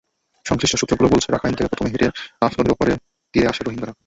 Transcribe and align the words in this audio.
সংশ্লিষ্ট 0.45 0.75
সূত্রগুলো 0.81 1.07
বলেছে, 1.09 1.29
রাখাইন 1.31 1.53
থেকে 1.55 1.69
প্রথমে 1.69 1.91
হেঁটে 1.93 2.07
নাফ 2.41 2.53
নদীর 2.57 2.75
ওপারের 2.75 2.97
তীরে 3.33 3.47
আসে 3.47 3.61
রোহিঙ্গারা। 3.63 3.93